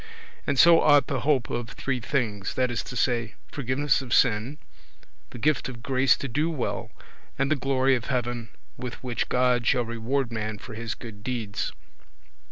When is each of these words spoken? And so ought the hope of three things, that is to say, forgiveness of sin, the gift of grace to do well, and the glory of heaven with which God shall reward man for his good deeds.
And 0.47 0.57
so 0.57 0.81
ought 0.81 1.05
the 1.05 1.19
hope 1.19 1.51
of 1.51 1.69
three 1.69 1.99
things, 1.99 2.55
that 2.55 2.71
is 2.71 2.81
to 2.85 2.95
say, 2.95 3.35
forgiveness 3.51 4.01
of 4.01 4.15
sin, 4.15 4.57
the 5.29 5.37
gift 5.37 5.69
of 5.69 5.83
grace 5.83 6.17
to 6.17 6.27
do 6.27 6.49
well, 6.49 6.89
and 7.37 7.51
the 7.51 7.55
glory 7.55 7.93
of 7.93 8.05
heaven 8.05 8.49
with 8.77 8.95
which 9.03 9.29
God 9.29 9.67
shall 9.67 9.85
reward 9.85 10.31
man 10.31 10.57
for 10.57 10.73
his 10.73 10.95
good 10.95 11.23
deeds. 11.23 11.71